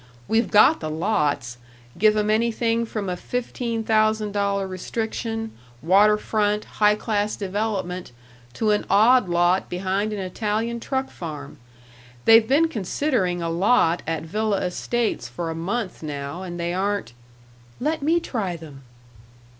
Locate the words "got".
0.49-0.79